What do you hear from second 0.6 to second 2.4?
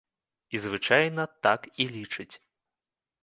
звычайна так і лічыць.